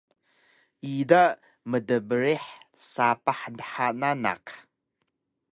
[0.93, 1.23] ida
[1.69, 2.45] mtbrih
[2.91, 4.45] sapah dha nanaq